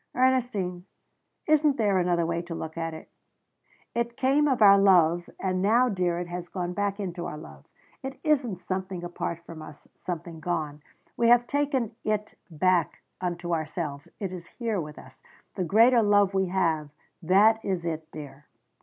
"Ernestine, 0.15 0.85
isn't 1.47 1.77
there 1.77 1.99
another 1.99 2.25
way 2.25 2.41
to 2.41 2.55
look 2.55 2.75
at 2.75 2.95
it? 2.95 3.07
It 3.93 4.17
came 4.17 4.47
of 4.47 4.59
our 4.59 4.79
love, 4.79 5.29
and 5.39 5.61
now, 5.61 5.89
dear, 5.89 6.17
it 6.17 6.25
has 6.27 6.49
gone 6.49 6.73
back 6.73 6.99
into 6.99 7.27
our 7.27 7.37
love. 7.37 7.65
It 8.01 8.19
isn't 8.23 8.55
something 8.57 9.03
apart 9.03 9.41
from 9.45 9.61
us, 9.61 9.87
something 9.93 10.39
gone. 10.39 10.81
We 11.15 11.27
have 11.27 11.45
taken 11.45 11.95
it 12.03 12.33
back 12.49 13.03
unto 13.21 13.53
ourselves. 13.53 14.07
It 14.19 14.33
is 14.33 14.47
here 14.47 14.81
with 14.81 14.97
us. 14.97 15.21
The 15.53 15.65
greater 15.65 16.01
love 16.01 16.33
we 16.33 16.47
have 16.47 16.89
that 17.21 17.63
is 17.63 17.85
it, 17.85 18.09
dear." 18.11 18.47